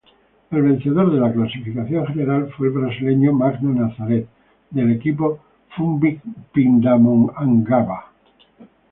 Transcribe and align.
El 0.49 0.63
vencedor 0.63 1.13
de 1.13 1.19
la 1.19 1.31
clasificación 1.31 2.07
general 2.07 2.51
fue 2.57 2.69
el 2.69 2.73
brasileño 2.73 3.33
Magno 3.33 3.69
Nazaret 3.71 4.27
del 4.71 4.93
equipo 4.93 5.39
Funvic-Pindamonhangaba. 5.77 8.05